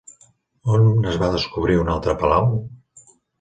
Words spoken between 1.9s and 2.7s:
altre palau?